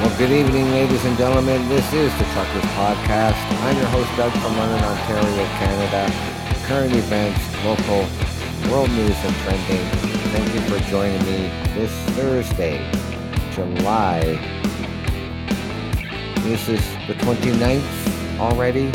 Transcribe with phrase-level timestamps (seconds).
[0.00, 1.68] Well, good evening, ladies and gentlemen.
[1.68, 3.34] This is the Truckers Podcast.
[3.62, 6.08] I'm your host, Doug from London, Ontario, Canada.
[6.66, 8.06] Current events, local,
[8.70, 9.84] world news, and trending.
[10.30, 12.78] Thank you for joining me this Thursday,
[13.52, 14.20] July.
[16.44, 18.90] This is the 29th already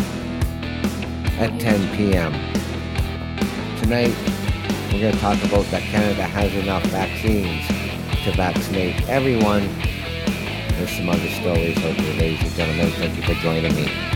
[1.38, 2.55] at 10 p.m.
[3.86, 4.16] Tonight,
[4.92, 7.68] we're going to talk about that Canada has enough vaccines
[8.24, 9.70] to vaccinate everyone
[10.74, 12.90] there's some other stories there, ladies and gentlemen.
[12.94, 14.15] Thank you for joining me.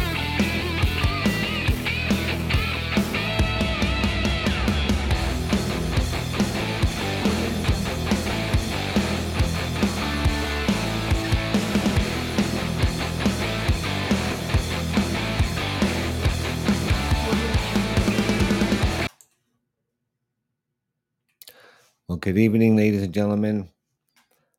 [22.32, 23.68] Good evening, ladies and gentlemen.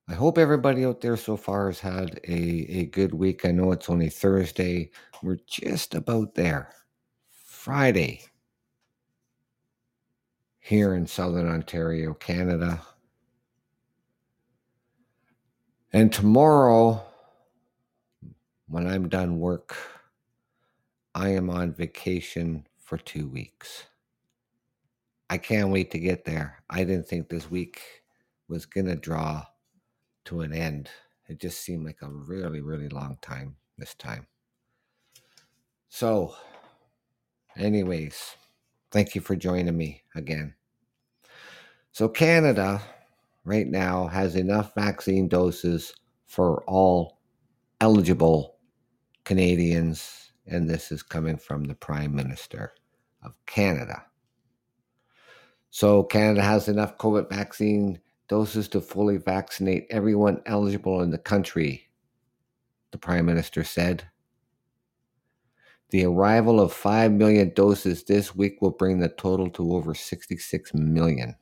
[0.08, 3.46] I hope everybody out there so far has had a, a good week.
[3.46, 4.90] I know it's only Thursday.
[5.22, 6.72] We're just about there.
[7.30, 8.22] Friday
[10.58, 12.82] here in Southern Ontario, Canada.
[15.92, 17.00] And tomorrow,
[18.66, 19.76] when I'm done work,
[21.14, 23.84] I am on vacation for two weeks.
[25.30, 26.60] I can't wait to get there.
[26.68, 27.80] I didn't think this week
[28.48, 29.44] was going to draw
[30.24, 30.90] to an end.
[31.28, 34.26] It just seemed like a really, really long time this time.
[35.88, 36.34] So,
[37.56, 38.34] anyways,
[38.90, 40.54] thank you for joining me again.
[41.92, 42.82] So, Canada
[43.44, 45.94] right now has enough vaccine doses
[46.26, 47.20] for all
[47.80, 48.56] eligible
[49.24, 52.72] Canadians, and this is coming from the Prime Minister
[53.22, 54.09] of Canada.
[55.70, 61.88] So, Canada has enough COVID vaccine doses to fully vaccinate everyone eligible in the country,
[62.90, 64.04] the Prime Minister said.
[65.90, 70.74] The arrival of 5 million doses this week will bring the total to over 66
[70.74, 71.34] million.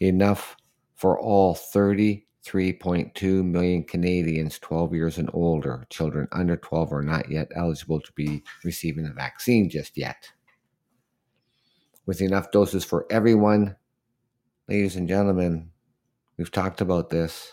[0.00, 0.56] Enough
[0.94, 5.86] for all 33.2 million Canadians 12 years and older.
[5.90, 10.30] Children under 12 are not yet eligible to be receiving the vaccine just yet.
[12.04, 13.76] With enough doses for everyone,
[14.68, 15.70] ladies and gentlemen,
[16.36, 17.52] we've talked about this.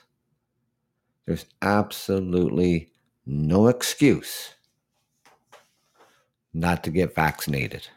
[1.26, 2.92] There's absolutely
[3.26, 4.56] no excuse
[6.52, 7.88] not to get vaccinated.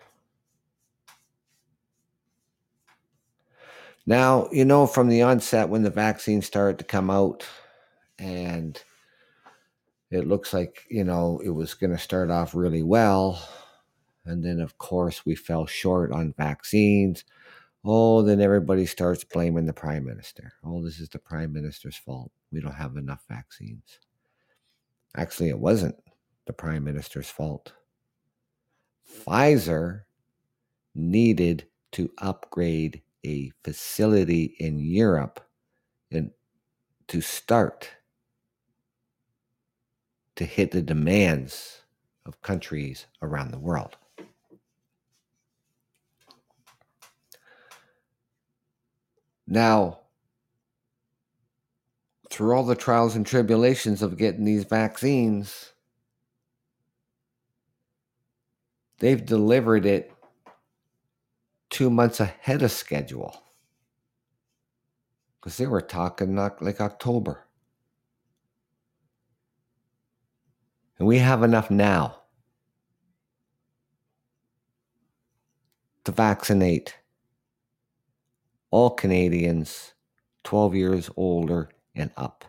[4.04, 7.46] Now, you know, from the onset when the vaccine started to come out,
[8.18, 8.80] and
[10.10, 13.40] it looks like, you know, it was going to start off really well.
[14.24, 17.24] And then, of course, we fell short on vaccines.
[17.84, 20.52] Oh, then everybody starts blaming the prime minister.
[20.64, 22.30] Oh, this is the prime minister's fault.
[22.52, 23.98] We don't have enough vaccines.
[25.16, 25.96] Actually, it wasn't
[26.46, 27.72] the prime minister's fault.
[29.26, 30.02] Pfizer
[30.94, 35.40] needed to upgrade a facility in Europe
[36.10, 36.30] and
[37.08, 37.90] to start
[40.36, 41.82] to hit the demands
[42.24, 43.96] of countries around the world.
[49.46, 50.00] Now,
[52.30, 55.72] through all the trials and tribulations of getting these vaccines,
[58.98, 60.12] they've delivered it
[61.68, 63.42] two months ahead of schedule
[65.40, 67.46] because they were talking like October.
[70.98, 72.20] And we have enough now
[76.04, 76.96] to vaccinate
[78.72, 79.92] all Canadians
[80.42, 82.44] 12 years older and up.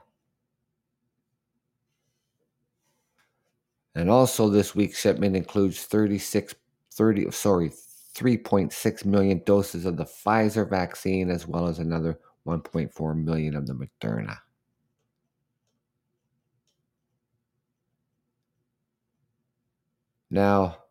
[3.93, 6.55] And also this week's shipment includes 36
[6.93, 7.69] 30 sorry
[8.15, 13.73] 3.6 million doses of the Pfizer vaccine as well as another 1.4 million of the
[13.73, 14.37] Moderna.
[20.29, 20.82] Now,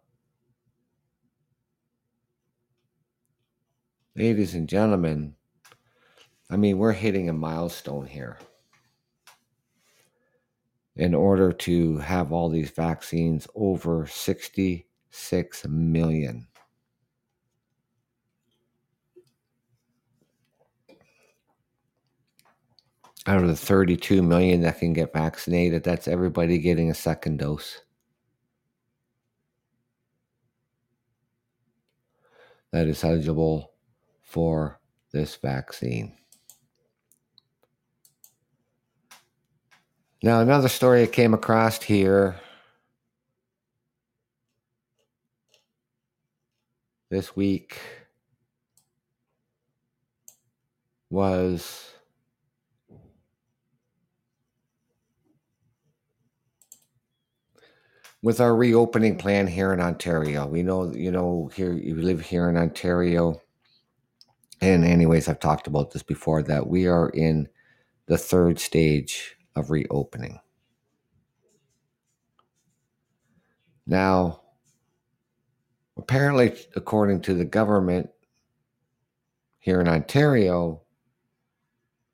[4.23, 5.35] ladies and gentlemen,
[6.49, 8.39] I mean, we're hitting a milestone here.
[10.95, 16.47] In order to have all these vaccines over 66 million.
[23.27, 27.81] Out of the 32 million that can get vaccinated, that's everybody getting a second dose.
[32.73, 33.72] that is eligible
[34.33, 34.81] for
[35.13, 36.17] this vaccine.
[40.23, 42.37] Now, another story I came across here
[47.11, 47.79] this week
[51.11, 51.93] was
[58.23, 60.47] with our reopening plan here in Ontario.
[60.47, 63.42] We know, you know, here you live here in Ontario.
[64.63, 67.49] And anyways, I've talked about this before that we are in
[68.07, 70.39] the third stage of reopening.
[73.85, 74.43] Now,
[75.97, 78.11] apparently, according to the government
[79.59, 80.83] here in Ontario,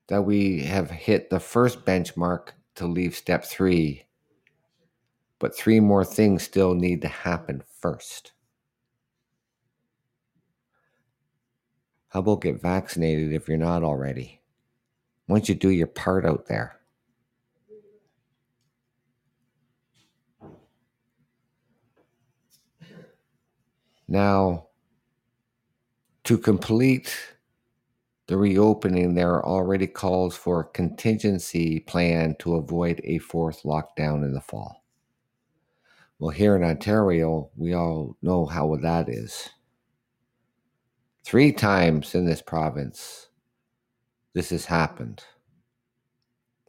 [0.08, 4.06] that we have hit the first benchmark to leave step three,
[5.38, 8.32] but three more things still need to happen first.
[12.08, 14.40] How about get vaccinated if you're not already?
[15.26, 16.80] Why don't you do your part out there?
[24.08, 24.68] Now,
[26.24, 27.14] to complete
[28.26, 34.24] the reopening, there are already calls for a contingency plan to avoid a fourth lockdown
[34.24, 34.82] in the fall.
[36.18, 39.50] Well, here in Ontario, we all know how that is.
[41.28, 43.28] Three times in this province,
[44.32, 45.22] this has happened.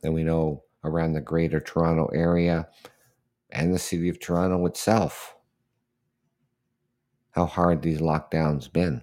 [0.03, 2.67] And we know around the greater Toronto area
[3.49, 5.37] and the city of Toronto itself
[7.31, 9.01] how hard these lockdowns been.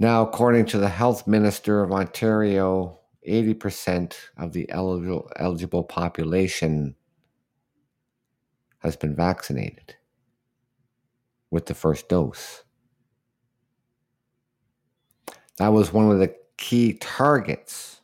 [0.00, 6.96] Now, according to the health minister of Ontario, 80% of the eligible, eligible population
[8.80, 9.94] has been vaccinated
[11.50, 12.64] with the first dose.
[15.58, 18.00] That was one of the key targets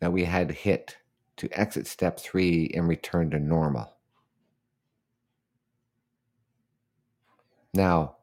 [0.00, 0.96] that we had hit
[1.36, 3.94] to exit step three and return to normal.
[7.74, 8.16] Now,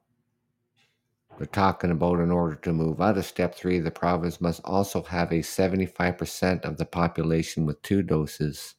[1.38, 5.01] we're talking about in order to move out of step three, the province must also
[5.04, 8.75] have a 75% of the population with two doses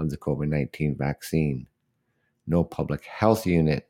[0.00, 1.66] of the COVID 19 vaccine.
[2.46, 3.88] No public health unit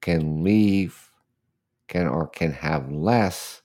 [0.00, 1.10] can leave
[1.86, 3.62] can or can have less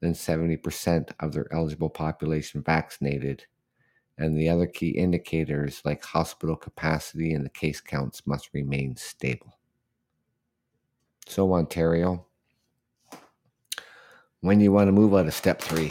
[0.00, 3.44] than 70% of their eligible population vaccinated
[4.18, 9.58] and the other key indicators like hospital capacity and the case counts must remain stable.
[11.26, 12.26] So, Ontario,
[14.40, 15.90] when you want to move out of step three,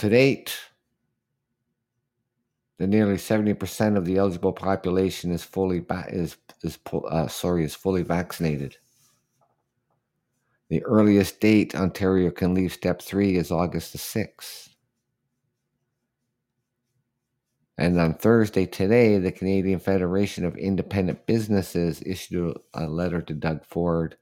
[0.00, 0.56] to date,
[2.78, 7.74] the nearly 70% of the eligible population is fully ba- is is uh, sorry is
[7.74, 8.76] fully vaccinated.
[10.70, 14.68] The earliest date Ontario can leave step three is August the 6th.
[17.76, 23.64] And on Thursday today, the Canadian Federation of Independent Businesses issued a letter to Doug
[23.66, 24.16] Ford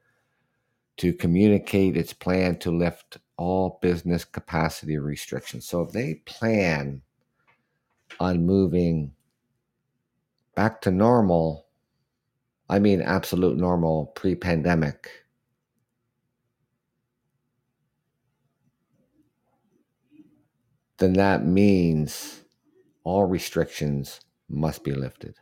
[0.96, 5.66] to communicate its plan to lift all business capacity restrictions.
[5.66, 7.00] So if they plan
[8.20, 9.12] on moving
[10.54, 11.66] back to normal,
[12.68, 15.08] I mean absolute normal pre pandemic
[20.98, 22.42] then that means
[23.04, 25.36] all restrictions must be lifted.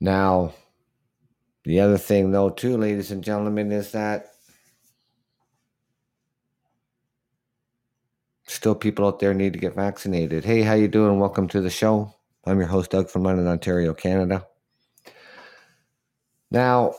[0.00, 0.54] Now,
[1.64, 4.34] the other thing, though, too, ladies and gentlemen, is that
[8.46, 10.44] still people out there need to get vaccinated.
[10.44, 11.18] Hey, how you doing?
[11.18, 12.14] Welcome to the show.
[12.46, 14.46] I'm your host, Doug from London, Ontario, Canada.
[16.50, 16.94] Now,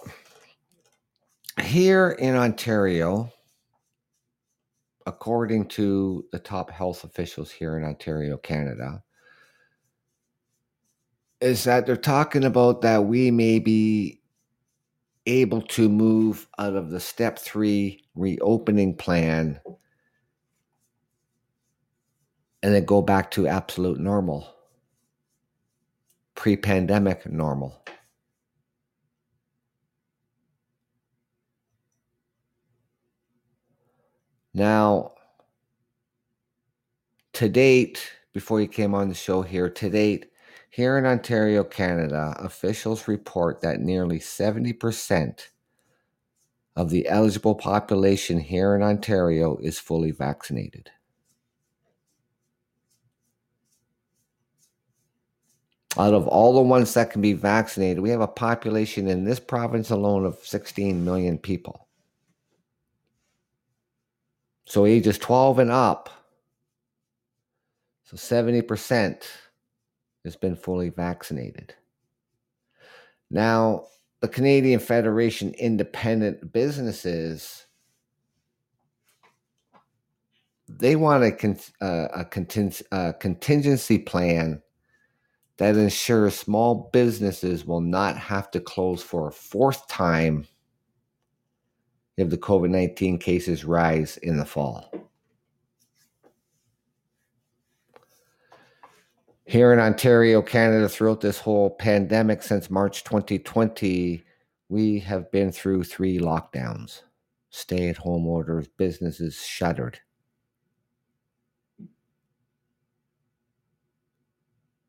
[1.61, 3.31] here in Ontario,
[5.05, 9.03] according to the top health officials here in Ontario, Canada,
[11.39, 14.21] is that they're talking about that we may be
[15.25, 19.59] able to move out of the step three reopening plan
[22.61, 24.55] and then go back to absolute normal,
[26.35, 27.79] pre pandemic normal.
[34.53, 35.11] Now,
[37.33, 40.31] to date, before you came on the show here, to date,
[40.75, 45.47] here in Ontario, Canada, officials report that nearly 70%
[46.75, 50.89] of the eligible population here in Ontario is fully vaccinated.
[55.97, 59.39] Out of all the ones that can be vaccinated, we have a population in this
[59.39, 61.87] province alone of 16 million people.
[64.65, 66.09] So ages 12 and up,
[68.03, 69.23] so 70%
[70.25, 71.73] has been fully vaccinated.
[73.31, 73.85] Now,
[74.19, 77.65] the Canadian Federation Independent Businesses
[80.67, 84.61] they want a, uh, a, conting- a contingency plan
[85.57, 90.45] that ensures small businesses will not have to close for a fourth time
[92.17, 94.91] if the COVID 19 cases rise in the fall.
[99.47, 104.23] Here in Ontario, Canada, throughout this whole pandemic since March 2020,
[104.69, 107.03] we have been through three lockdowns,
[107.51, 109.99] stay at home orders, businesses shuttered.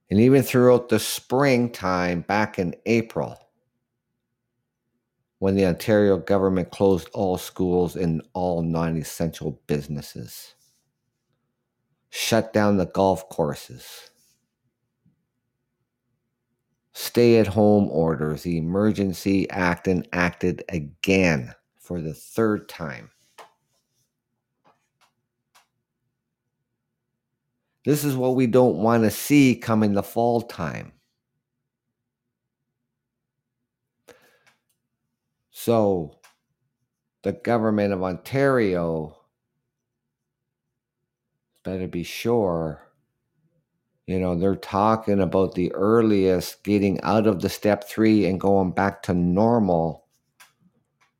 [0.08, 3.38] And even throughout the springtime back in April,
[5.38, 10.54] when the Ontario government closed all schools and all non essential businesses,
[12.08, 14.08] shut down the golf courses
[16.96, 23.10] stay at home orders, the Emergency Act enacted again for the third time.
[27.84, 30.92] This is what we don't want to see come in the fall time.
[35.50, 36.18] So,
[37.22, 39.18] the government of Ontario
[41.62, 42.85] better be sure
[44.06, 48.70] you know, they're talking about the earliest getting out of the step three and going
[48.70, 50.06] back to normal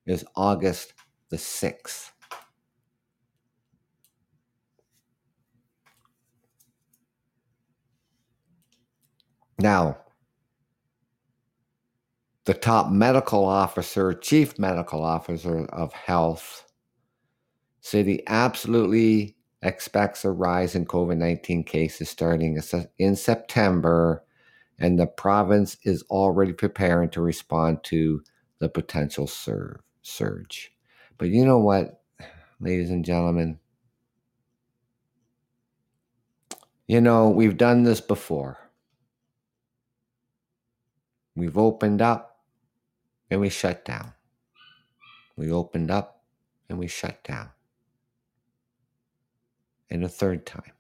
[0.07, 0.95] is August
[1.31, 2.11] the 6th.
[9.59, 9.99] Now,
[12.45, 16.65] the top medical officer, chief medical officer of health,
[17.81, 19.36] said he absolutely
[19.67, 22.59] expects a rise in COVID 19 cases starting
[22.99, 24.25] in September,
[24.79, 28.23] and the province is already preparing to respond to
[28.61, 30.73] the potential sur- surge.
[31.19, 32.03] But you know what,
[32.61, 33.59] ladies and gentlemen?
[36.87, 38.59] You know, we've done this before.
[41.35, 42.41] We've opened up
[43.31, 44.13] and we shut down.
[45.37, 46.23] We opened up
[46.69, 47.51] and we shut down
[49.91, 50.73] and a third time.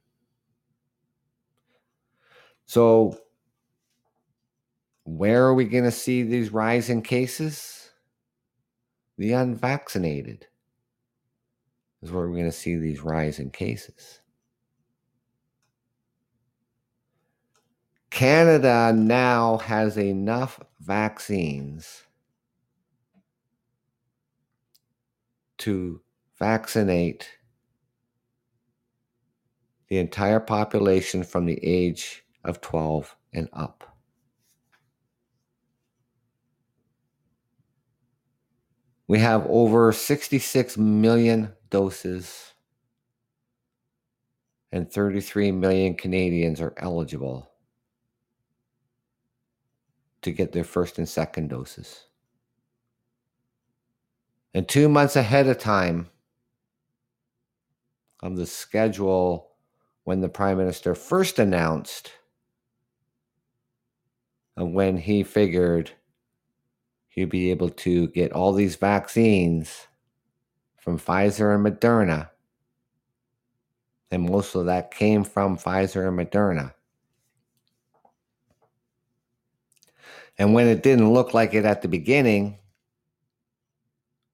[2.64, 3.18] So,
[5.04, 7.90] where are we going to see these rising cases?
[9.18, 10.46] The unvaccinated
[12.02, 14.20] is where we're going to see these rising cases.
[18.10, 22.04] Canada now has enough vaccines
[25.58, 26.00] to
[26.38, 27.35] vaccinate
[29.88, 33.96] the entire population from the age of 12 and up.
[39.08, 42.54] We have over 66 million doses,
[44.72, 47.50] and 33 million Canadians are eligible
[50.22, 52.06] to get their first and second doses.
[54.52, 56.08] And two months ahead of time
[58.22, 59.55] of the schedule
[60.06, 62.12] when the prime minister first announced
[64.54, 65.90] when he figured
[67.08, 69.88] he'd be able to get all these vaccines
[70.78, 72.30] from Pfizer and Moderna.
[74.12, 76.72] And most of that came from Pfizer and Moderna.
[80.38, 82.58] And when it didn't look like it at the beginning,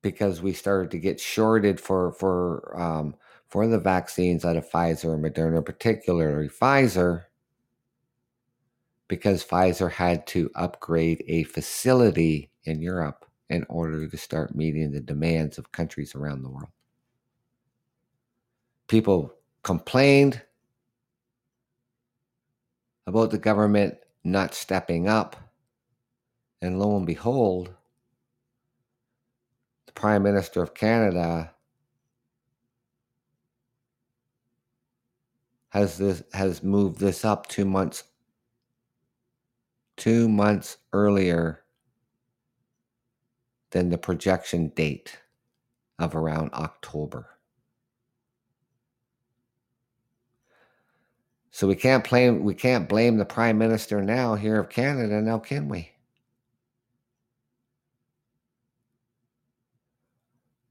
[0.02, 3.14] because we started to get shorted for for um,
[3.52, 7.24] for the vaccines out of Pfizer and Moderna, particularly Pfizer,
[9.08, 15.00] because Pfizer had to upgrade a facility in Europe in order to start meeting the
[15.00, 16.70] demands of countries around the world.
[18.88, 20.40] People complained
[23.06, 25.36] about the government not stepping up,
[26.62, 27.70] and lo and behold,
[29.84, 31.52] the Prime Minister of Canada
[35.72, 38.04] has this has moved this up two months
[39.96, 41.62] two months earlier
[43.70, 45.18] than the projection date
[45.98, 47.26] of around October.
[51.50, 55.38] So we can't blame we can't blame the prime minister now here of Canada now
[55.38, 55.91] can we?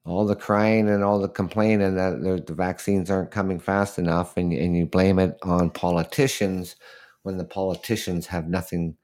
[0.05, 4.51] All the crying and all the complaining that the vaccines aren't coming fast enough and,
[4.51, 6.75] and you blame it on politicians
[7.23, 8.95] when the politicians have nothing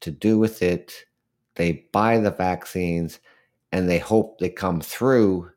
[0.00, 1.04] to do with it.
[1.56, 3.20] They buy the vaccines
[3.70, 5.50] and they hope they come through.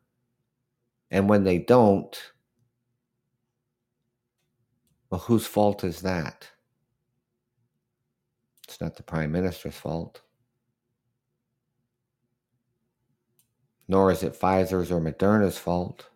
[1.10, 2.16] And when they don't
[5.08, 6.48] well whose fault is that?
[8.66, 10.22] It's not the prime minister's fault
[13.92, 16.06] nor is it Pfizer's or Moderna's fault.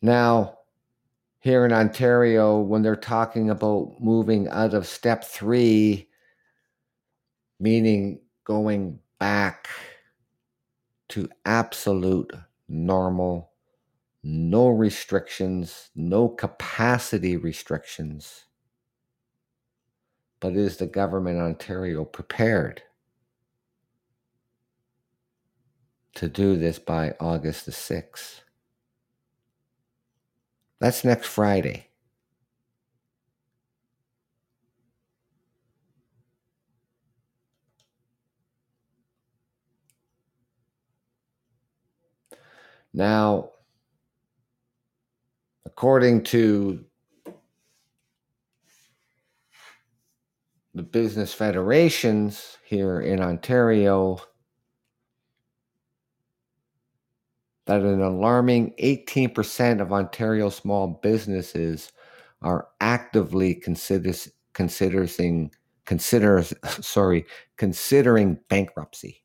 [0.00, 0.60] Now,
[1.40, 6.08] here in Ontario, when they're talking about moving out of step three,
[7.60, 9.68] meaning going back
[11.10, 12.32] to absolute
[12.70, 13.50] normal,
[14.22, 18.46] no restrictions, no capacity restrictions
[20.42, 22.82] but is the government Ontario prepared
[26.16, 28.40] to do this by August the 6th?
[30.80, 31.90] That's next Friday.
[42.92, 43.50] Now,
[45.64, 46.84] according to
[50.74, 54.18] the business federations here in Ontario
[57.66, 61.92] that an alarming 18% of Ontario small businesses
[62.40, 65.50] are actively considers, considering
[65.84, 67.24] considers sorry
[67.56, 69.22] considering bankruptcy.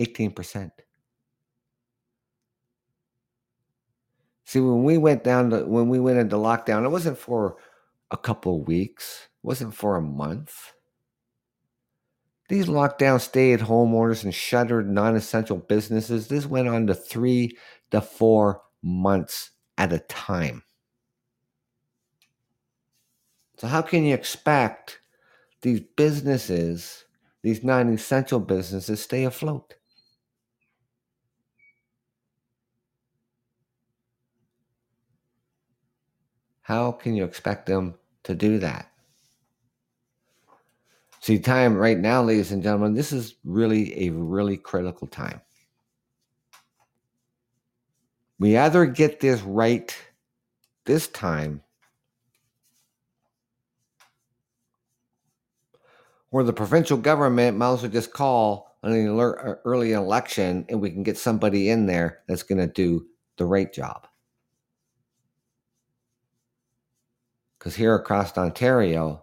[0.00, 0.70] 18%
[4.50, 7.56] see when we went down to when we went into lockdown it wasn't for
[8.10, 10.72] a couple weeks wasn't for a month.
[12.48, 16.94] These lockdown stay at home orders and shuttered non essential businesses, this went on to
[16.94, 17.56] three
[17.92, 20.64] to four months at a time.
[23.58, 25.00] So, how can you expect
[25.62, 27.04] these businesses,
[27.42, 29.74] these non essential businesses, stay afloat?
[36.62, 38.90] How can you expect them to do that?
[41.20, 45.40] See, time right now, ladies and gentlemen, this is really a really critical time.
[48.38, 49.94] We either get this right
[50.86, 51.62] this time,
[56.30, 60.90] or the provincial government might as well just call an uh, early election and we
[60.90, 63.06] can get somebody in there that's going to do
[63.36, 64.06] the right job.
[67.60, 69.22] Because here across Ontario,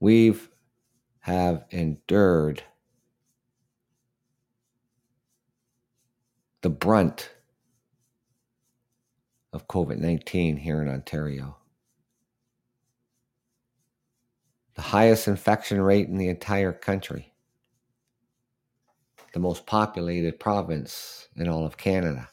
[0.00, 0.48] we've
[1.20, 2.62] have endured
[6.62, 7.28] the brunt
[9.52, 11.58] of COVID 19 here in Ontario.
[14.74, 17.34] The highest infection rate in the entire country,
[19.34, 22.30] the most populated province in all of Canada.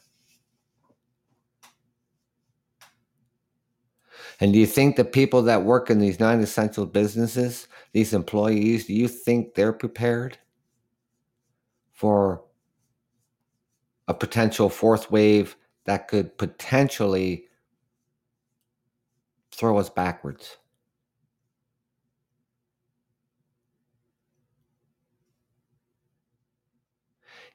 [4.40, 8.86] And do you think the people that work in these non essential businesses, these employees,
[8.86, 10.38] do you think they're prepared
[11.92, 12.44] for
[14.08, 17.46] a potential fourth wave that could potentially
[19.52, 20.58] throw us backwards?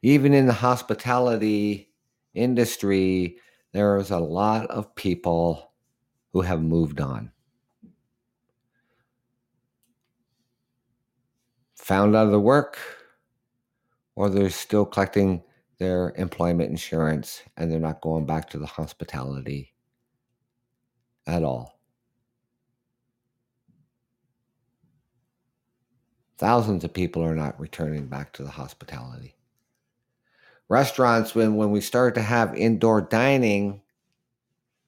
[0.02, 1.92] Even in the hospitality
[2.34, 3.38] industry,
[3.72, 5.71] there's a lot of people
[6.34, 7.32] who have moved on.
[11.76, 12.78] Found out of the work,
[14.16, 15.44] or they're still collecting
[15.80, 19.74] their employment insurance and they're not going back to the hospitality
[21.26, 21.80] at all.
[26.38, 29.36] Thousands of people are not returning back to the hospitality.
[30.70, 33.81] Restaurants, when, when we started to have indoor dining,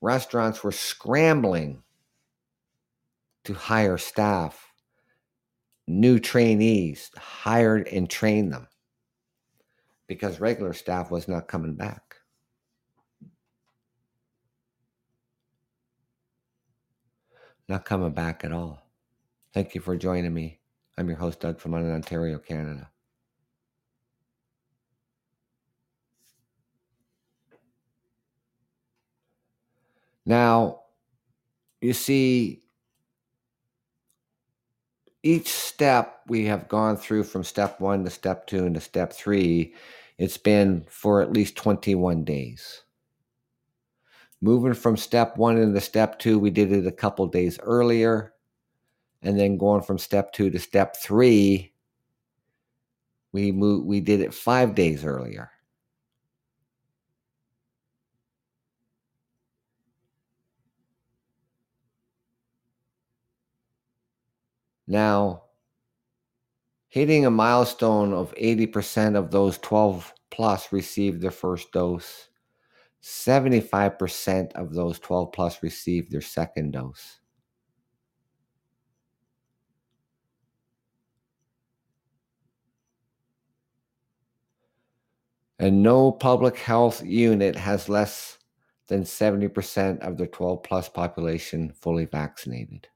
[0.04, 1.82] restaurants were scrambling
[3.46, 4.74] to hire staff,
[5.88, 8.68] new trainees, hired and train them
[10.08, 12.18] because regular staff was not coming back.
[17.70, 18.86] Not coming back at all.
[19.54, 20.60] Thank you for joining me.
[20.98, 22.90] I'm your host, Doug from London, Ontario, Canada.
[30.26, 30.82] Now,
[31.82, 32.64] you see,
[35.22, 39.14] each step we have gone through from step one to step two and to step
[39.14, 39.74] three,
[40.18, 42.84] it's been for at least 21 days.
[44.42, 48.34] Moving from step one into step two, we did it a couple days earlier.
[49.22, 51.72] And then going from step two to step three,
[53.32, 55.50] we moved, we did it five days earlier.
[64.88, 65.44] Now,
[66.90, 72.30] hitting a milestone of 80% of those 12 plus received their first dose,
[73.02, 77.20] 75% of those 12 plus received their second dose.
[85.60, 88.38] And no public health unit has less
[88.88, 92.88] than 70% of their 12 plus population fully vaccinated.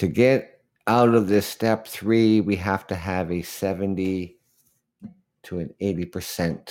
[0.00, 4.38] To get out of this step three, we have to have a 70
[5.42, 6.70] to an 80%.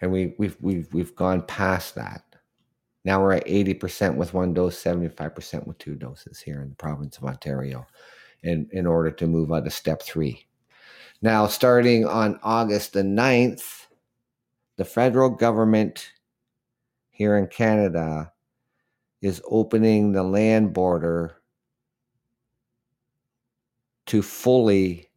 [0.00, 2.24] And we, we've, we've, we've gone past that.
[3.04, 7.18] Now we're at 80% with one dose, 75% with two doses here in the province
[7.18, 7.86] of Ontario
[8.42, 10.46] in, in order to move on to step three.
[11.20, 13.88] Now, starting on August the 9th,
[14.78, 16.12] the federal government
[17.10, 18.32] here in Canada
[19.22, 21.36] is opening the land border
[24.06, 25.08] to fully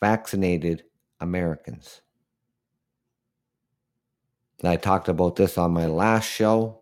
[0.00, 0.82] vaccinated
[1.20, 2.00] Americans.
[4.60, 6.80] And I talked about this on my last show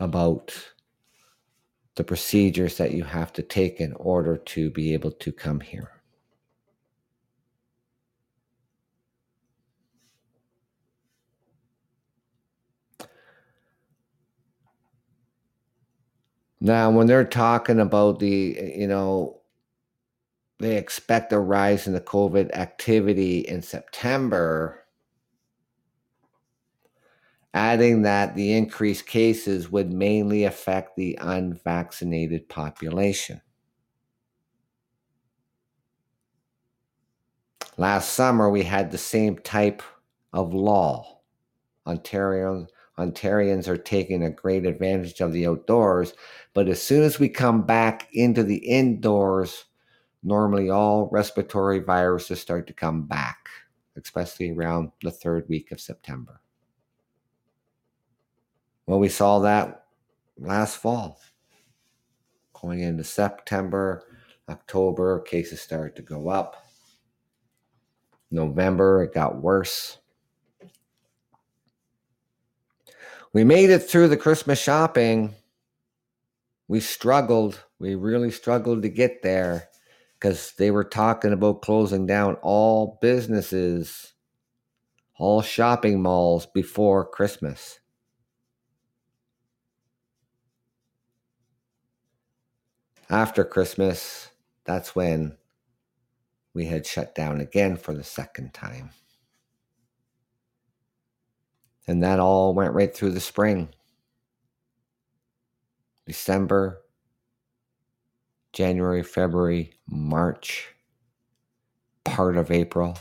[0.00, 0.52] about
[1.94, 5.91] the procedures that you have to take in order to be able to come here.
[16.64, 19.40] Now, when they're talking about the, you know,
[20.60, 24.84] they expect a rise in the COVID activity in September,
[27.52, 33.40] adding that the increased cases would mainly affect the unvaccinated population.
[37.76, 39.82] Last summer, we had the same type
[40.32, 41.22] of law.
[41.88, 46.14] Ontario Ontarians are taking a great advantage of the outdoors.
[46.54, 49.64] But as soon as we come back into the indoors,
[50.22, 53.48] normally all respiratory viruses start to come back,
[53.96, 56.40] especially around the third week of September.
[58.86, 59.86] Well, we saw that
[60.38, 61.20] last fall.
[62.52, 64.04] Going into September,
[64.48, 66.56] October, cases started to go up.
[68.30, 69.98] November, it got worse.
[73.32, 75.34] We made it through the Christmas shopping.
[76.68, 77.62] We struggled.
[77.78, 79.68] We really struggled to get there
[80.14, 84.12] because they were talking about closing down all businesses,
[85.18, 87.80] all shopping malls before Christmas.
[93.10, 94.28] After Christmas,
[94.64, 95.36] that's when
[96.54, 98.90] we had shut down again for the second time.
[101.86, 103.68] And that all went right through the spring.
[106.06, 106.82] December,
[108.52, 110.68] January, February, March,
[112.04, 112.98] part of April.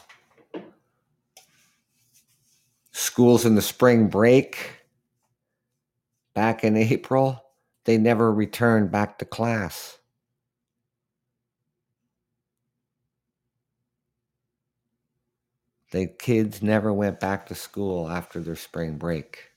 [2.92, 4.72] Schools in the spring break
[6.34, 7.44] back in April,
[7.86, 9.98] they never returned back to class.
[15.92, 19.52] The kids never went back to school after their spring break.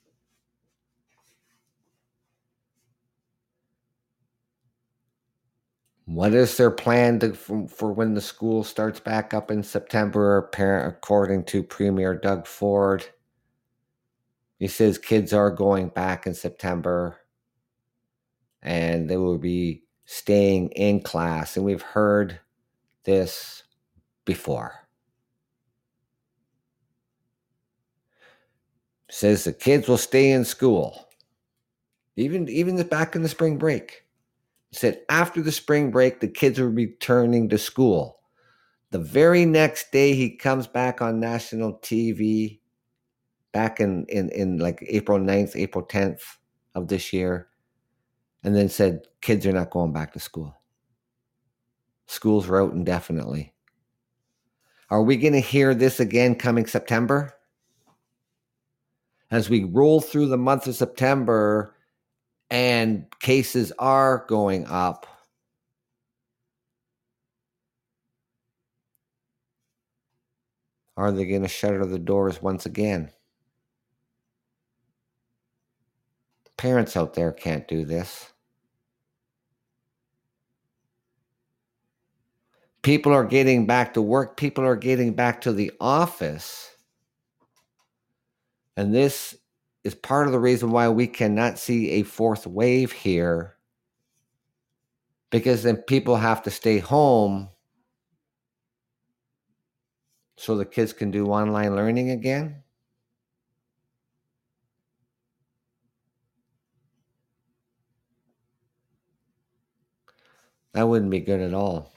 [6.07, 10.51] What is their plan to, for, for when the school starts back up in September?
[10.87, 13.07] According to Premier Doug Ford,
[14.59, 17.19] he says kids are going back in September
[18.63, 21.57] and they will be staying in class.
[21.57, 22.41] And we've heard
[23.05, 23.63] this
[24.25, 24.84] before.
[29.15, 31.09] Says the kids will stay in school,
[32.17, 34.05] even even back in the spring break.
[34.71, 38.19] He said after the spring break, the kids are returning to school.
[38.91, 42.59] The very next day, he comes back on national TV,
[43.53, 46.21] back in, in, in like April 9th, April 10th
[46.75, 47.49] of this year,
[48.43, 50.57] and then said, kids are not going back to school.
[52.07, 53.53] Schools are out indefinitely.
[54.91, 57.33] Are we going to hear this again coming September?
[59.35, 61.75] As we roll through the month of September
[62.53, 65.09] and cases are going up,
[70.97, 73.11] Are they going to shutter the doors once again?
[76.57, 78.33] Parents out there can't do this.
[82.83, 86.74] People are getting back to work, people are getting back to the office.
[88.77, 89.37] And this
[89.85, 93.57] is part of the reason why we cannot see a fourth wave here.
[95.31, 97.51] Because then people have to stay home
[100.37, 102.63] so the kids can do online learning again?
[110.75, 111.94] That wouldn't be good at all.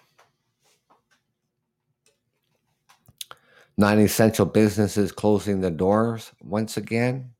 [3.77, 7.31] Non essential businesses closing the doors once again.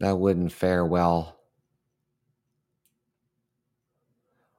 [0.00, 1.38] That wouldn't fare well.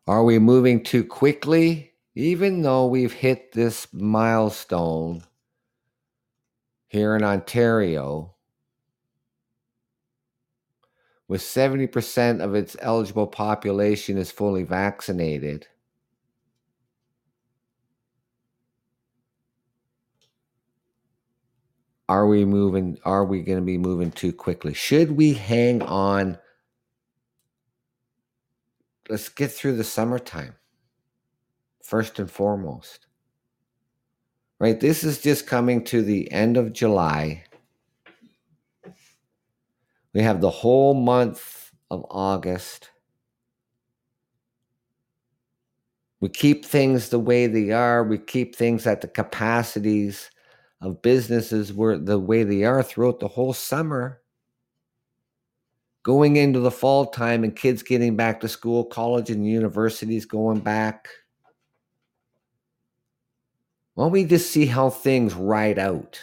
[0.07, 1.95] Are we moving too quickly?
[2.15, 5.21] even though we've hit this milestone
[6.87, 8.33] here in Ontario,
[11.27, 15.67] with 70% of its eligible population is fully vaccinated.
[22.07, 22.97] Are we moving?
[23.03, 24.73] Are we going to be moving too quickly?
[24.73, 26.37] Should we hang on?
[29.09, 30.55] Let's get through the summertime
[31.83, 33.07] first and foremost.
[34.59, 34.79] Right?
[34.79, 37.43] This is just coming to the end of July.
[40.13, 42.89] We have the whole month of August.
[46.21, 48.03] We keep things the way they are.
[48.03, 50.29] We keep things at the capacities
[50.81, 54.21] of businesses where the way they are throughout the whole summer.
[56.03, 60.59] Going into the fall time and kids getting back to school, college and universities going
[60.59, 61.07] back.
[63.95, 66.19] Why don't we just see how things ride out?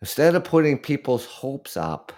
[0.00, 2.12] Instead of putting people's hopes up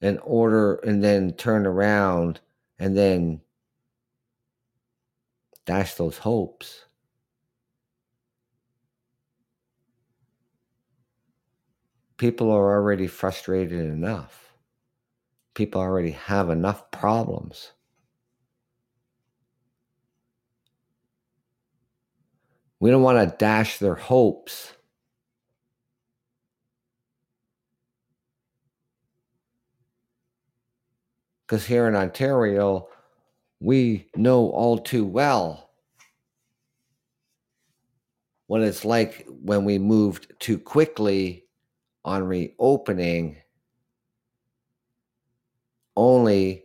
[0.00, 2.38] in order and then turn around
[2.78, 3.40] and then
[5.66, 6.84] dash those hopes.
[12.16, 14.54] People are already frustrated enough.
[15.54, 17.72] People already have enough problems.
[22.80, 24.74] We don't want to dash their hopes.
[31.46, 32.88] Because here in Ontario,
[33.64, 35.70] we know all too well
[38.46, 41.46] what it's like when we moved too quickly
[42.04, 43.36] on reopening,
[45.96, 46.64] only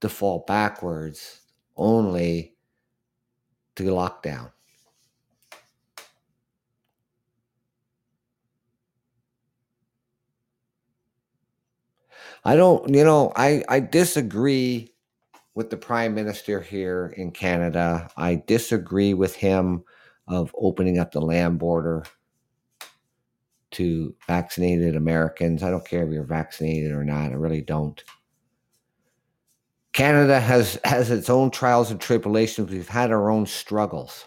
[0.00, 1.40] to fall backwards,
[1.76, 2.54] only
[3.76, 4.52] to lockdown.
[12.44, 14.92] I don't, you know, I, I disagree
[15.58, 18.08] with the prime minister here in Canada.
[18.16, 19.82] I disagree with him
[20.28, 22.04] of opening up the land border
[23.72, 25.64] to vaccinated Americans.
[25.64, 27.32] I don't care if you're vaccinated or not.
[27.32, 28.00] I really don't.
[29.92, 32.70] Canada has has its own trials and tribulations.
[32.70, 34.26] We've had our own struggles.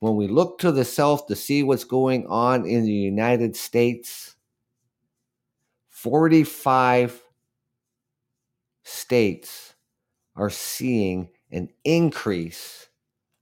[0.00, 4.34] When we look to the south to see what's going on in the United States,
[5.90, 7.22] 45
[8.82, 9.67] states
[10.38, 12.88] are seeing an increase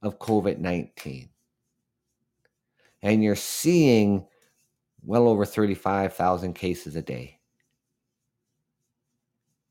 [0.03, 1.29] of COVID 19.
[3.03, 4.27] And you're seeing
[5.05, 7.39] well over 35,000 cases a day.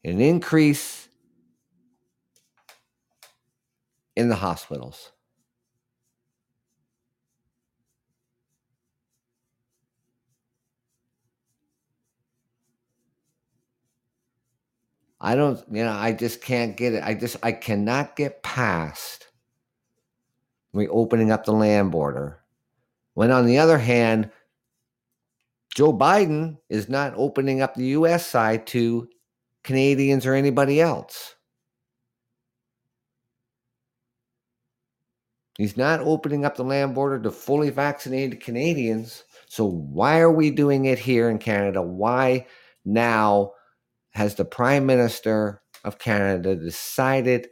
[0.03, 1.09] An increase
[4.15, 5.11] in the hospitals.
[15.25, 17.03] I don't, you know, I just can't get it.
[17.03, 19.27] I just, I cannot get past
[20.71, 22.41] reopening up the land border.
[23.15, 24.29] When on the other hand,
[25.73, 29.09] Joe Biden is not opening up the US side to
[29.63, 31.33] Canadians or anybody else.
[35.57, 39.23] He's not opening up the land border to fully vaccinated Canadians.
[39.47, 41.81] So, why are we doing it here in Canada?
[41.81, 42.45] Why
[42.83, 43.53] now
[44.15, 47.49] has the Prime Minister of Canada decided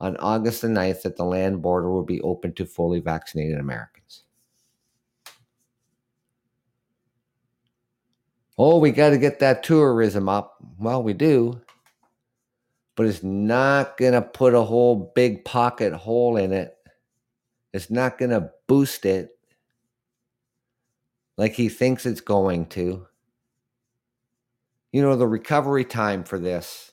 [0.00, 4.24] on August the 9th that the land border will be open to fully vaccinated Americans?
[8.58, 10.56] Oh, we got to get that tourism up.
[10.78, 11.60] Well, we do.
[12.94, 16.76] But it's not going to put a whole big pocket hole in it
[17.72, 19.30] it's not going to boost it
[21.38, 23.06] like he thinks it's going to.
[24.92, 26.92] You know, the recovery time for this,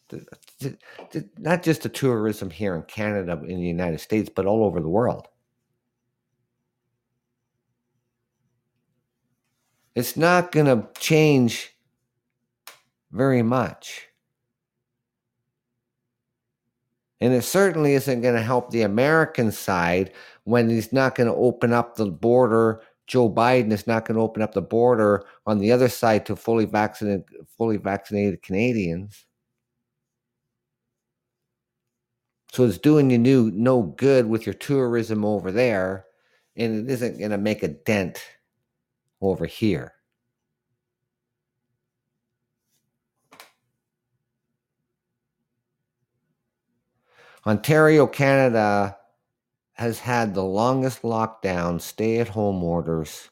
[1.38, 4.90] not just the tourism here in Canada, in the United States, but all over the
[4.90, 5.28] world.
[9.96, 11.76] It's not going to change
[13.12, 14.08] very much.
[17.20, 20.14] And it certainly isn't going to help the American side
[20.46, 22.82] when he's not going to open up the border.
[23.10, 26.36] Joe Biden is not going to open up the border on the other side to
[26.36, 27.26] fully vaccinated,
[27.58, 29.26] fully vaccinated Canadians.
[32.52, 36.06] So it's doing you new, no good with your tourism over there,
[36.56, 38.24] and it isn't going to make a dent
[39.22, 39.94] over here.
[47.48, 48.99] Ontario, Canada
[49.80, 53.30] has had the longest lockdown, stay at home orders,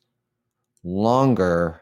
[0.81, 1.81] longer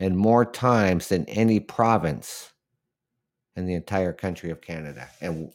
[0.00, 2.54] and more times than any province
[3.54, 5.06] in the entire country of Canada.
[5.20, 5.52] And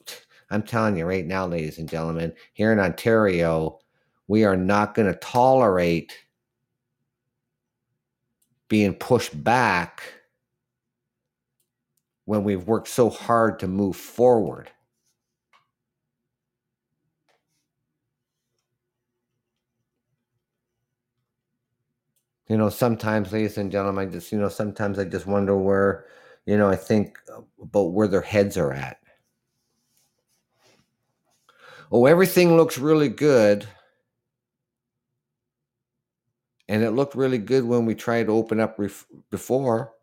[0.51, 3.79] I'm telling you right now, ladies and gentlemen, here in Ontario,
[4.27, 6.15] we are not going to tolerate
[8.67, 10.03] being pushed back
[12.25, 14.69] when we've worked so hard to move forward.
[22.51, 26.03] You know, sometimes, ladies and gentlemen, I just, you know, sometimes I just wonder where,
[26.45, 27.17] you know, I think
[27.61, 28.97] about where their heads are at.
[31.93, 33.65] Oh, everything looks really good.
[36.67, 39.93] And it looked really good when we tried to open up ref- before.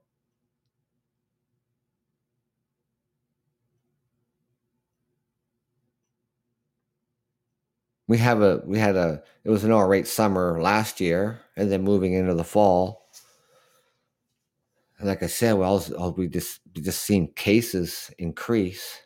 [8.08, 11.70] We have a we had a it was an all right summer last year and
[11.70, 13.04] then moving into the fall.
[15.00, 18.98] Like i said well we just we just seen cases increase.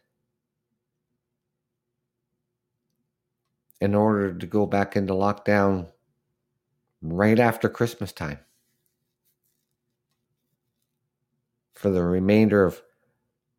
[3.81, 5.89] In order to go back into lockdown
[7.03, 8.39] right after christmas time.
[11.75, 12.81] For the remainder of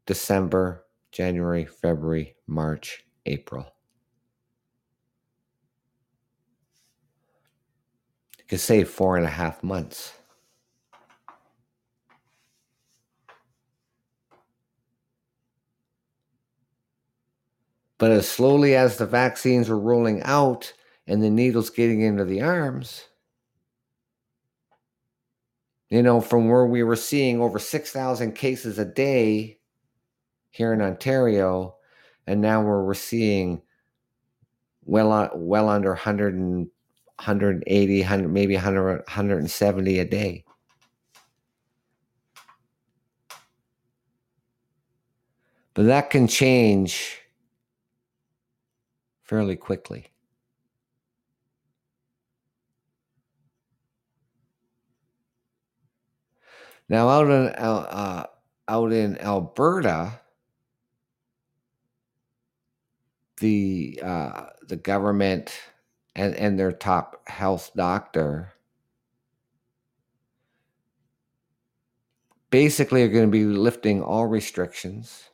[0.06, 3.73] december january february march april
[8.48, 10.14] could save four and a half months.
[17.98, 20.74] But as slowly as the vaccines were rolling out
[21.08, 23.06] and the needles getting into the arms,
[25.90, 29.60] you know, from where we were seeing over 6,000 cases a day
[30.50, 31.76] here in Ontario,
[32.28, 33.62] and now where we're seeing
[34.84, 36.68] well, uh, well under 100
[37.18, 40.44] 180, 100, maybe 100, 170 a day.
[45.74, 47.22] But that can change
[49.24, 50.06] fairly quickly.
[56.90, 58.28] Now, out in uh,
[58.68, 60.20] out in Alberta,
[63.38, 65.52] the uh, the government
[66.16, 68.54] and, and their top health doctor
[72.50, 75.30] basically are going to be lifting all restrictions.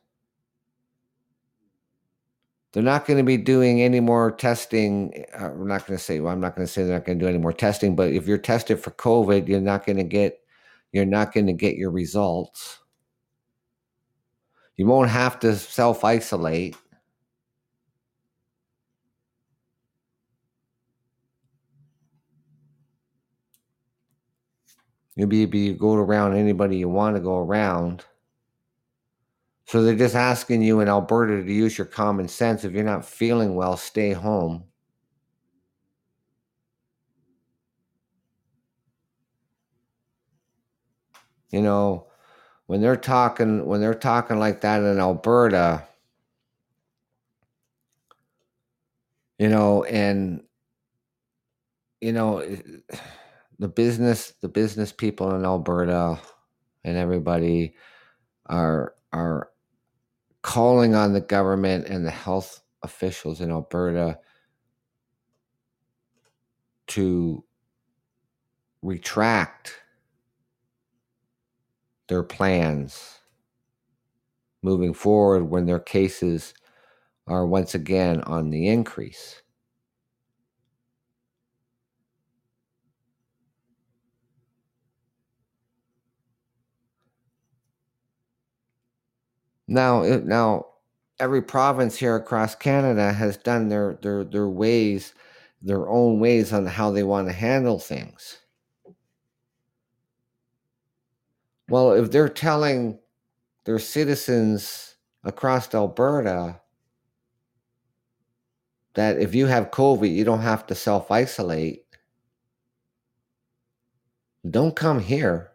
[2.72, 5.26] They're not going to be doing any more testing.
[5.34, 7.20] Uh, we're not going to say, well, I'm not going to say they're not going
[7.20, 10.04] to do any more testing, but if you're tested for COVID, you're not going to
[10.04, 10.40] get,
[10.92, 12.80] you're not going to get your results.
[14.78, 16.78] You won't have to self isolate.
[25.20, 28.06] You'll be able to go around anybody you want to go around.
[29.66, 32.64] So they're just asking you in Alberta to use your common sense.
[32.64, 34.64] If you're not feeling well, stay home.
[41.52, 42.08] You know,
[42.68, 45.84] when they're talking when they're talking like that in Alberta,
[49.40, 50.44] You know, and
[52.02, 52.46] you know,
[53.60, 56.20] the business the business people in Alberta
[56.84, 57.76] and everybody
[58.47, 59.49] are are
[60.41, 64.18] calling on the government and the health officials in Alberta
[66.88, 67.43] to
[68.82, 69.76] retract
[72.07, 73.20] their plans
[74.64, 76.53] moving forward when their cases
[77.28, 79.41] are once again on the increase.
[89.70, 90.66] Now, eh, now
[91.20, 95.14] every province here across Canada has done their their their ways,
[95.62, 98.40] their own ways on how they want to handle things.
[101.70, 103.00] Well, if they're telling
[103.66, 106.62] their citizens across Alberta
[108.96, 111.86] that if you have COVID, you don't have to self isolate,
[114.50, 115.52] don't come here.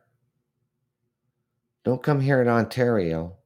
[1.85, 3.37] Don't come here in Ontario.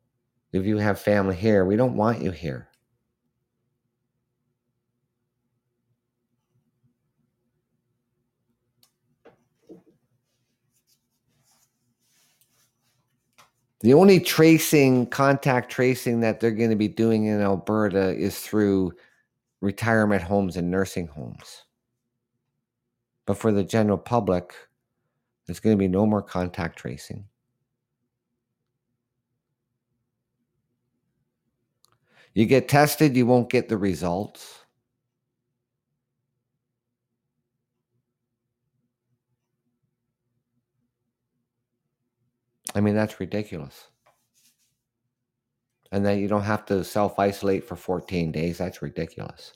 [0.53, 2.69] If you have family here, we don't want you here.
[13.81, 18.93] The only tracing, contact tracing that they're going to be doing in Alberta is through
[19.61, 21.65] retirement homes and nursing homes.
[23.25, 24.55] But for the general public,
[25.47, 27.25] there's going to be no more contact tracing.
[32.35, 34.59] You get tested, you won't get the results.
[42.75, 43.89] I mean, that's ridiculous.
[45.91, 48.59] And then you don't have to self isolate for 14 days.
[48.59, 49.55] That's ridiculous.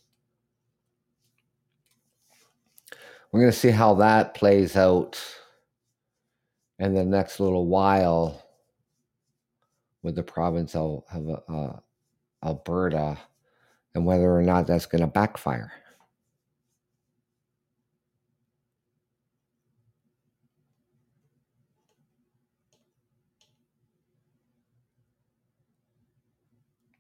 [3.31, 5.23] We're going to see how that plays out
[6.79, 8.45] in the next little while
[10.03, 11.05] with the province of,
[11.49, 11.75] uh,
[12.45, 13.19] Alberta
[13.95, 15.73] and whether or not that's going to backfire.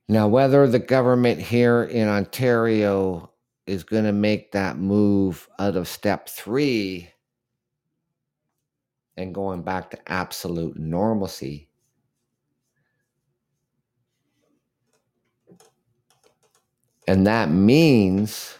[0.08, 3.30] Now, whether the government here in Ontario
[3.66, 7.08] is going to make that move out of step three
[9.16, 11.68] and going back to absolute normalcy
[17.06, 18.56] And that means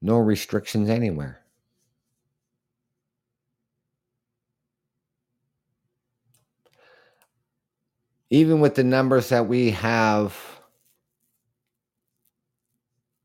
[0.00, 1.40] no restrictions anywhere.
[8.30, 10.36] Even with the numbers that we have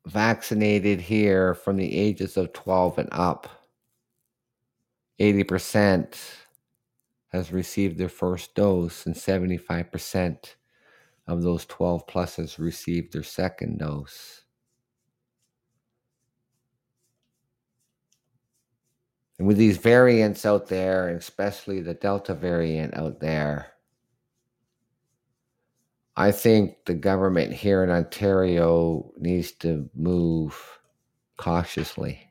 [0.07, 3.47] vaccinated here from the ages of 12 and up,
[5.19, 6.17] 80%
[7.29, 10.55] has received their first dose and 75%
[11.27, 14.43] of those 12 pluses received their second dose.
[19.37, 23.71] And with these variants out there, especially the Delta variant out there,
[26.15, 30.79] I think the government here in Ontario needs to move
[31.35, 32.29] cautiously.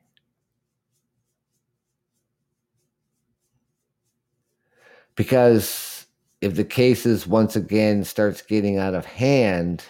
[5.16, 6.03] Because
[6.44, 9.82] if the cases once again starts getting out of hand,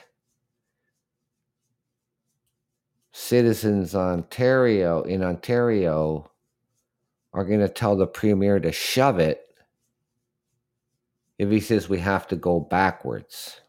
[3.10, 6.30] citizens Ontario in Ontario
[7.32, 9.48] are going to tell the premier to shove it
[11.40, 13.60] if he says we have to go backwards,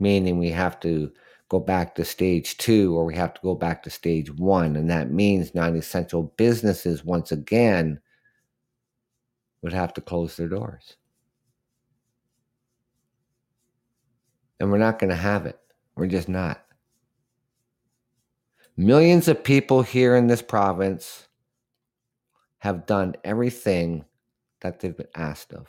[0.00, 1.12] meaning we have to
[1.48, 4.74] go back to stage two or we have to go back to stage one.
[4.74, 8.00] And that means non essential businesses, once again,
[9.62, 10.96] would have to close their doors.
[14.62, 15.58] And we're not going to have it.
[15.96, 16.64] We're just not.
[18.76, 21.26] Millions of people here in this province
[22.58, 24.04] have done everything
[24.60, 25.66] that they've been asked of.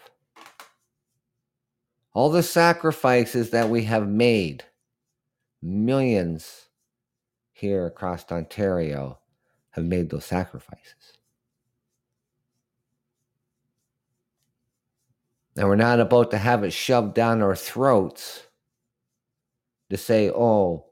[2.14, 4.64] All the sacrifices that we have made,
[5.60, 6.68] millions
[7.52, 9.18] here across Ontario
[9.72, 11.18] have made those sacrifices.
[15.58, 18.44] And we're not about to have it shoved down our throats
[19.94, 20.86] to say, oh,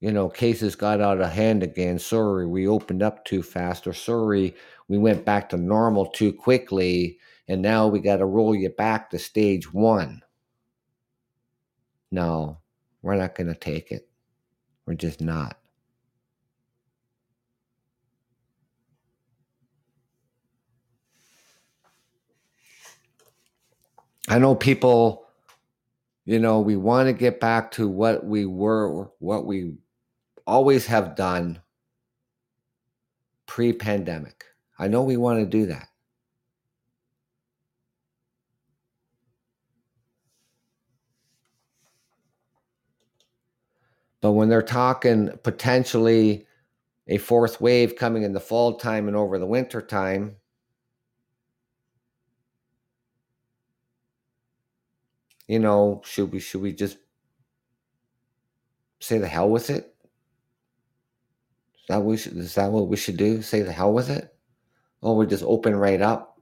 [0.00, 1.98] you know, cases got out of hand again.
[1.98, 4.54] Sorry, we opened up too fast, or sorry,
[4.88, 7.18] we went back to normal too quickly,
[7.48, 10.22] and now we got to roll you back to stage one.
[12.10, 12.58] No,
[13.02, 14.08] we're not going to take it.
[14.86, 15.58] We're just not.
[24.28, 25.26] I know people,
[26.30, 29.74] you know, we want to get back to what we were, what we
[30.46, 31.60] always have done
[33.46, 34.44] pre pandemic.
[34.78, 35.88] I know we want to do that.
[44.20, 46.46] But when they're talking potentially
[47.08, 50.36] a fourth wave coming in the fall time and over the winter time,
[55.50, 56.96] you know, should we should we just
[59.00, 59.92] say the hell with it?
[61.74, 63.42] Is that we should, is that what we should do?
[63.42, 64.32] Say the hell with it?
[65.02, 66.40] Oh, we just open right up.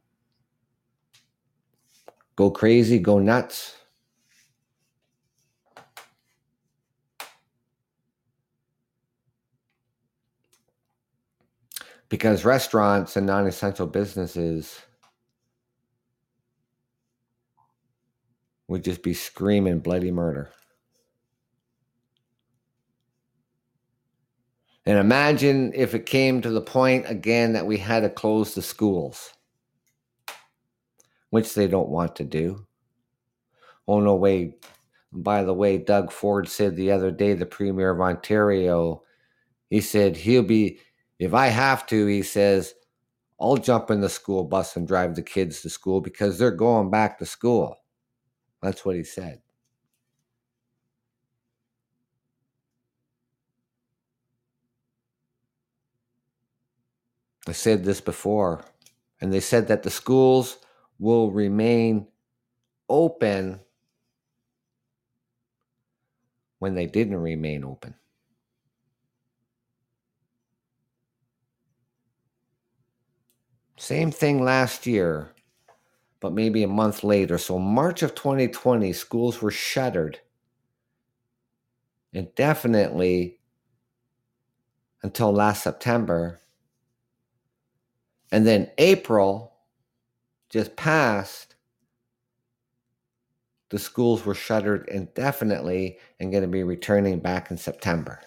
[2.37, 3.75] Go crazy, go nuts.
[12.11, 14.81] because restaurants and non-essential businesses
[18.69, 20.51] would just be screaming bloody murder.
[24.87, 28.63] And imagine if it came to the point again that we had to close the
[28.63, 29.33] schools,
[31.31, 32.67] which they don't want to do.
[33.87, 34.55] Oh, no way.
[35.13, 39.03] By the way, Doug Ford said the other day, the Premier of Ontario,
[39.69, 40.81] he said he'll be
[41.19, 42.75] if I have to, he says,
[43.41, 46.91] I'll jump in the school bus and drive the kids to school because they're going
[46.91, 47.77] back to school.
[48.63, 49.41] That's what he said.
[57.47, 58.63] I said this before,
[59.21, 60.59] and they said that the schools
[60.99, 62.07] will remain
[62.89, 63.61] open
[66.59, 67.95] when they didn't remain open.
[73.79, 75.31] Same thing last year,
[76.21, 77.39] but maybe a month later.
[77.39, 80.21] So, March of 2020, schools were shuttered
[82.13, 83.39] indefinitely
[85.03, 86.41] until last September.
[88.33, 89.55] And then April
[90.51, 91.55] just passed.
[93.71, 98.21] The schools were shuttered indefinitely and going to be returning back in September.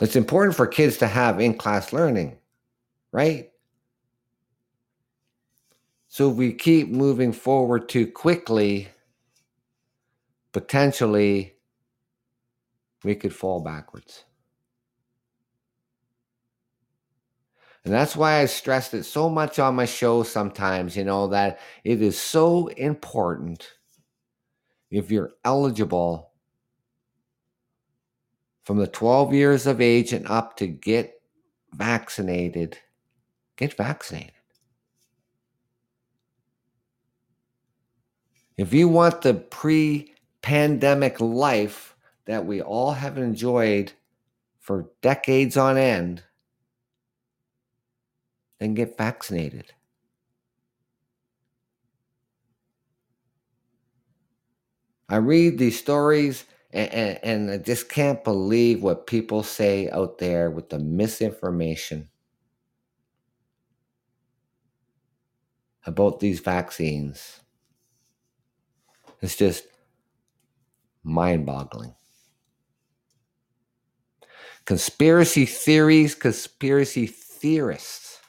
[0.00, 2.36] It's important for kids to have in class learning,
[3.12, 3.50] right?
[6.08, 8.88] So if we keep moving forward too quickly,
[10.52, 11.54] potentially
[13.04, 14.24] we could fall backwards.
[17.84, 21.60] And that's why I stressed it so much on my show sometimes, you know, that
[21.84, 23.70] it is so important
[24.90, 26.32] if you're eligible
[28.66, 31.22] from the 12 years of age and up to get
[31.72, 32.76] vaccinated,
[33.54, 34.32] get vaccinated.
[38.56, 41.94] If you want the pre pandemic life
[42.24, 43.92] that we all have enjoyed
[44.58, 46.24] for decades on end,
[48.58, 49.72] then get vaccinated.
[55.08, 56.46] I read these stories
[56.76, 62.08] and, and, I just can't believe what people say out there with the misinformation
[65.86, 67.40] about these vaccines.
[69.22, 69.64] It's just
[71.02, 71.94] mind boggling.
[74.66, 78.20] Conspiracy theories, conspiracy theorists.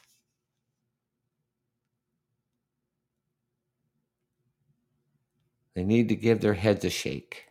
[5.74, 7.47] They need to give their heads a shake.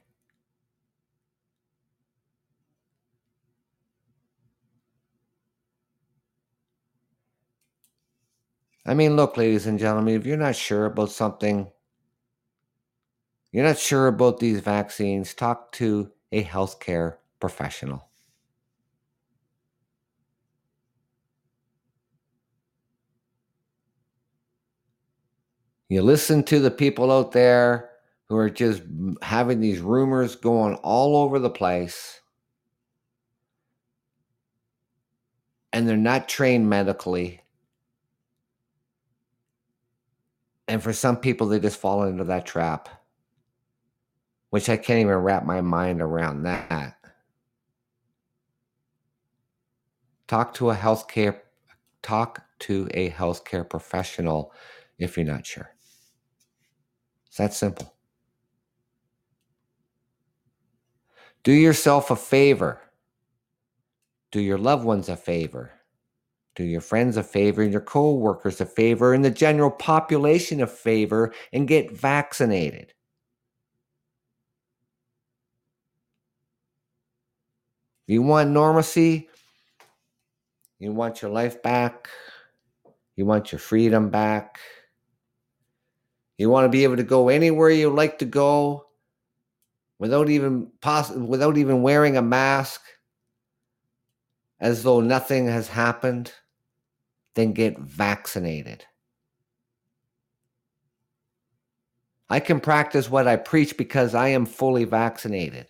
[8.88, 11.70] I mean, look, ladies and gentlemen, if you're not sure about something,
[13.52, 18.08] you're not sure about these vaccines, talk to a healthcare professional.
[25.90, 27.90] You listen to the people out there
[28.30, 28.84] who are just
[29.22, 32.22] having these rumors going all over the place,
[35.74, 37.42] and they're not trained medically.
[40.68, 42.89] And for some people, they just fall into that trap,
[44.49, 46.97] which I can't even wrap my mind around that.
[50.28, 51.39] Talk to a healthcare
[52.01, 54.53] talk to a healthcare professional
[54.97, 55.70] if you're not sure.
[57.28, 57.93] It's that simple.
[61.43, 62.82] Do yourself a favor.
[64.32, 65.72] Do your loved ones a favor.
[66.58, 70.60] Do your friends a favor and your co workers a favor and the general population
[70.60, 72.95] a favor and get vaccinated.
[78.08, 79.30] You want normalcy?
[80.80, 82.10] You want your life back?
[83.16, 84.58] You want your freedom back?
[86.39, 88.88] You want to be able to go anywhere you like to go
[89.99, 92.82] without even poss- without even wearing a mask
[94.60, 96.34] as though nothing has happened?
[97.38, 98.84] Then get vaccinated.
[102.32, 105.68] I can practice what I preach because I am fully vaccinated.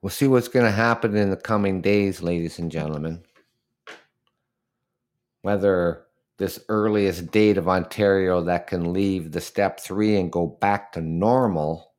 [0.00, 3.24] We'll see what's going to happen in the coming days, ladies and gentlemen.
[5.42, 6.03] Whether
[6.36, 11.00] this earliest date of Ontario that can leave the step three and go back to
[11.00, 11.92] normal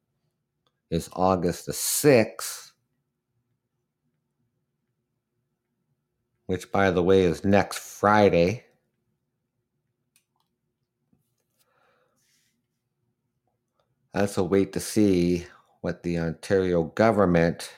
[0.92, 2.72] is August the 6th,
[6.48, 8.64] which, by the way, is next Friday.
[14.14, 15.46] That's a wait to see
[15.82, 17.70] what the Ontario government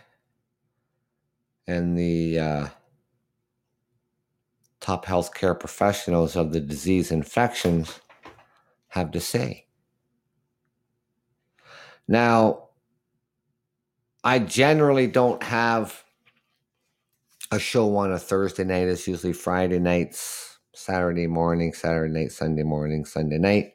[1.68, 2.68] and the uh,
[4.88, 8.00] top healthcare professionals of the disease infections
[8.88, 9.66] have to say.
[12.08, 12.70] Now,
[14.24, 16.06] I generally don't have
[17.52, 18.88] a show on a Thursday night.
[18.88, 23.74] It's usually Friday nights, Saturday morning, Saturday night, Sunday morning, Sunday night.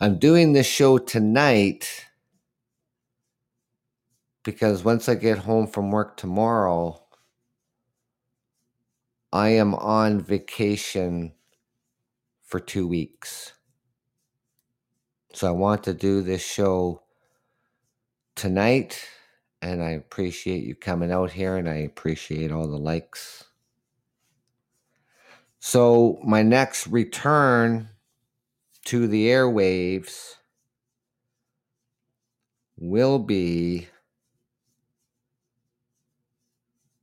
[0.00, 2.06] I'm doing this show tonight
[4.42, 7.03] because once I get home from work tomorrow,
[9.34, 11.32] I am on vacation
[12.44, 13.52] for two weeks.
[15.32, 17.02] So I want to do this show
[18.36, 19.04] tonight,
[19.60, 23.42] and I appreciate you coming out here, and I appreciate all the likes.
[25.58, 27.88] So, my next return
[28.84, 30.36] to the airwaves
[32.76, 33.88] will be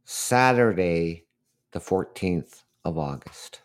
[0.05, 1.25] Saturday,
[1.71, 3.61] the 14th of August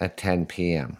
[0.00, 0.96] at 10 p.m.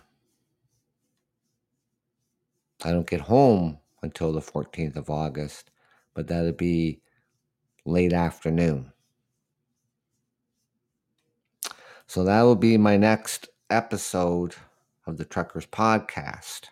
[2.85, 5.71] I don't get home until the 14th of August,
[6.15, 7.01] but that'll be
[7.85, 8.93] late afternoon.
[12.07, 14.55] So that will be my next episode
[15.07, 16.67] of the Truckers Podcast.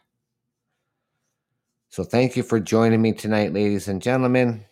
[1.89, 4.65] So thank you for joining me tonight, ladies and gentlemen.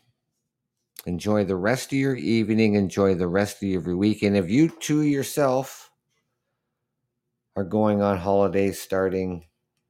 [1.07, 2.74] Enjoy the rest of your evening.
[2.74, 4.22] Enjoy the rest of your week.
[4.22, 5.90] And if you too yourself
[7.57, 9.44] are going on holidays starting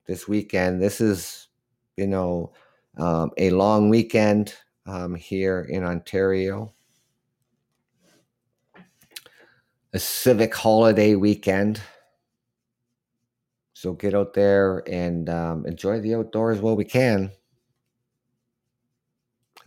[0.06, 1.48] this weekend, this is,
[1.96, 2.52] you know,
[2.98, 4.54] um, a long weekend
[4.86, 6.72] um, here in Ontario.
[9.94, 11.80] A civic holiday weekend.
[13.72, 17.30] So get out there and um, enjoy the outdoors while we can.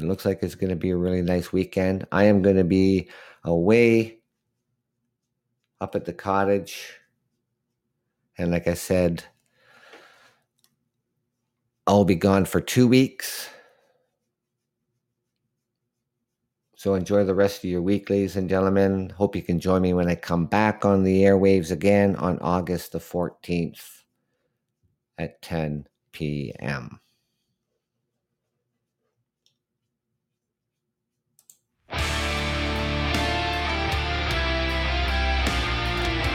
[0.01, 2.07] It looks like it's going to be a really nice weekend.
[2.11, 3.09] I am going to be
[3.43, 4.19] away
[5.79, 6.97] up at the cottage.
[8.37, 9.23] And like I said,
[11.85, 13.49] I'll be gone for two weeks.
[16.75, 19.11] So enjoy the rest of your week, ladies and gentlemen.
[19.11, 22.93] Hope you can join me when I come back on the airwaves again on August
[22.93, 24.01] the 14th
[25.19, 26.99] at 10 p.m.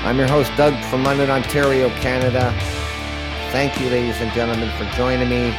[0.07, 2.55] I'm your host, Doug from London, Ontario, Canada.
[3.51, 5.51] Thank you, ladies and gentlemen, for joining me.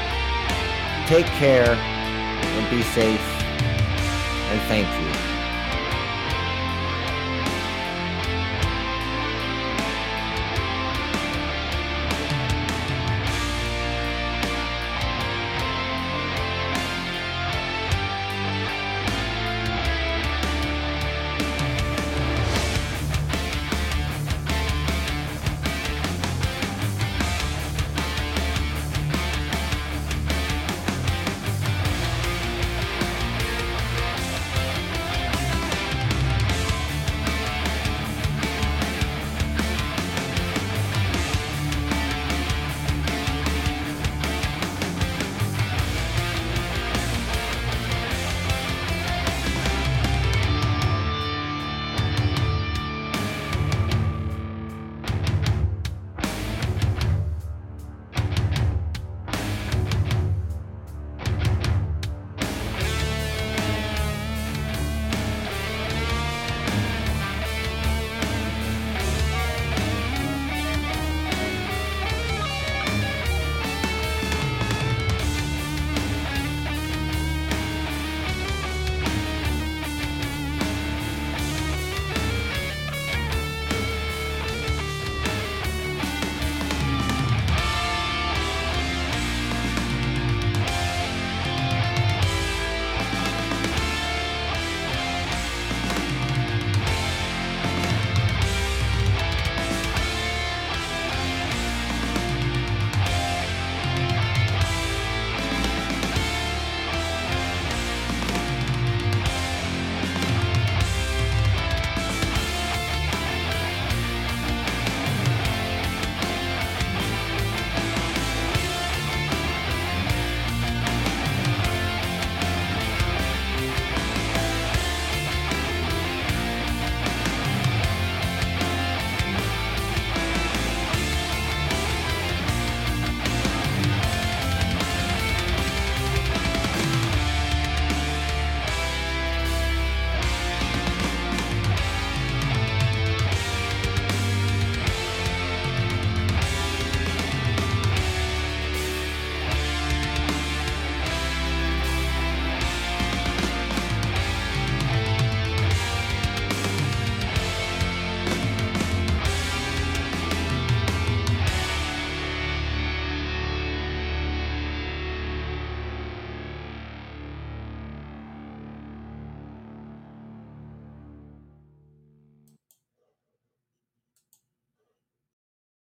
[1.06, 3.20] Take care and be safe.
[3.20, 5.27] And thank you.